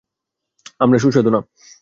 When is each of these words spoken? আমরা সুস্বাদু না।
আমরা 0.79 0.97
সুস্বাদু 0.99 1.29
না। 1.35 1.39